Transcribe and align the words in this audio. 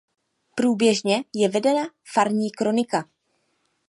Průběžně 0.55 1.23
je 1.33 1.49
vedena 1.49 1.87
farní 2.13 2.51
kronika. 2.51 3.07